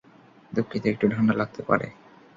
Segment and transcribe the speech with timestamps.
[0.51, 1.87] দুঃখিত, একটু ঠাণ্ডা লাগতে পারে।